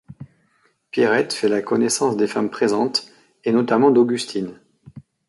Pierrette 0.89 1.31
fait 1.31 1.47
la 1.47 1.61
connaissance 1.61 2.17
des 2.17 2.25
femmes 2.25 2.49
présentes, 2.49 3.11
et 3.43 3.51
notamment 3.51 3.91
d'Augustine. 3.91 4.59